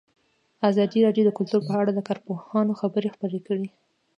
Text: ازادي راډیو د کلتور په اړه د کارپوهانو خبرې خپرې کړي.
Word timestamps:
ازادي 0.69 0.99
راډیو 1.05 1.23
د 1.25 1.31
کلتور 1.37 1.61
په 1.67 1.73
اړه 1.81 1.91
د 1.93 1.99
کارپوهانو 2.09 2.77
خبرې 2.81 3.09
خپرې 3.15 3.39
کړي. 3.47 3.67